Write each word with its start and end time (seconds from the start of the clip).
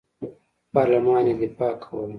پارلمان 0.73 1.23
یې 1.29 1.35
دفاع 1.41 1.73
کوله. 1.83 2.07